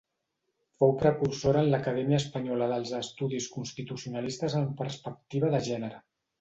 Fou 0.83 0.95
precursora 1.01 1.61
en 1.65 1.69
l'acadèmia 1.73 2.19
espanyola 2.23 2.71
dels 2.73 2.95
estudis 3.01 3.51
constitucionalistes 3.59 4.59
amb 4.65 4.77
perspectiva 4.83 5.57
de 5.57 5.65
gènere. 5.73 6.05